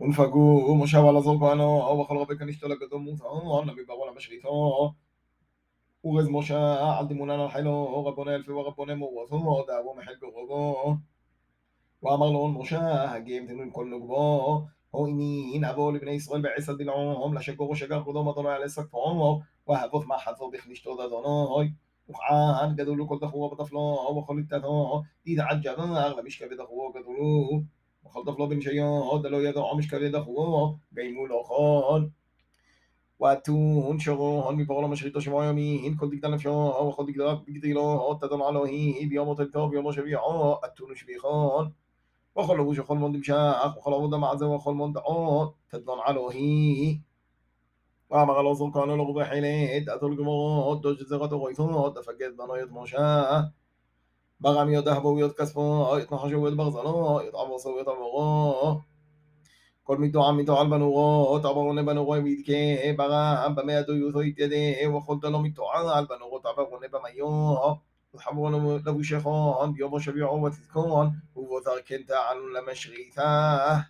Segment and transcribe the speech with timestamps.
[0.00, 4.92] ונפגעו משה ולעזור כהנו וכל רבי כנשתו לגדול מותו נביא ברון המשריתו
[6.04, 10.96] ורז משה אל תמונן על חילו רבוני אלפי ורבוני מורתו דאבו מחל גרובו
[12.02, 18.02] ואמר לו משה הגיעים תנוין כל נוגבו הויני נבוא לבני ישראל בעשר דלעום לשגור ושגר
[18.02, 21.70] קודום אדוני על עסק פעומו ואהבות מחצו בכנשתו אדוני
[22.10, 27.60] וכען גדולו כל דחורו בטפלו וכל איתתו תתעג'בר למשכבי דחורו גדולו
[28.11, 32.11] وخلط في بن شيان دلو يدع مش كبير دخوه جيمول أخان
[33.19, 38.41] وأتون شغوهن مبغلا مشريطة شمع يمين كل دك دلم شاها وخل دك دلم بقديلا تدل
[38.41, 41.71] على هي بيوم تلكا بيوم شبيعا آه، آه، أتون شبيخان
[42.35, 46.99] وخل وش خل من دمشاخ آه، وخل عوض معزة وخل من دعان تدل على هي
[48.09, 53.53] وعم غلا صلقان لغب حيلات أتلقمات دوش زغط غيثات أفجد بنايت مشاه
[54.41, 58.81] بغم يد هبو يد كسبو يتنحش يد بغزلو يتعبص ويتعبغو
[59.83, 65.25] كل ميتو عم ميتو على بنوغو تعبغو نبنوغو يميتكي بغم بما يدو يثو يتيدي وخلت
[65.25, 67.77] لو ميتو على بنوغو تعبغو نبميو
[68.13, 73.85] وحبون لو شيخون يوم شبيعو وتذكون وذاك انت عن لمشغيثاه